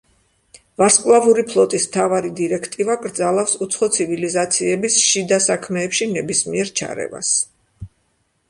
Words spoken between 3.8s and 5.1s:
ცივილიზაციების